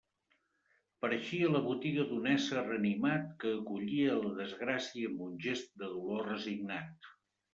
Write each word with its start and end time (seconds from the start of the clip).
Pareixia 1.05 1.49
la 1.55 1.59
botiga 1.65 2.05
d'un 2.13 2.23
ésser 2.31 2.63
animat 2.77 3.29
que 3.43 3.51
acollia 3.57 4.17
la 4.23 4.33
desgràcia 4.39 5.11
amb 5.11 5.23
un 5.27 5.37
gest 5.47 5.71
de 5.83 5.91
dolor 5.93 6.25
resignat. 6.33 7.13